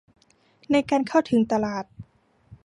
[0.71, 1.85] ในการเข้าถึงตลาด